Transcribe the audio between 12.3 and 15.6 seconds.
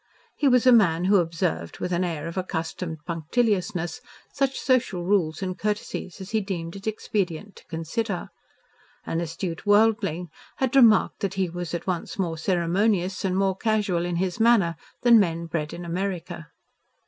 ceremonious and more casual in his manner than men